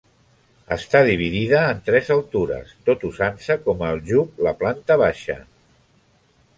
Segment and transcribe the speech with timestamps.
[0.75, 5.41] Està dividida en tres altures, tot usant-se com a aljub la planta baixa.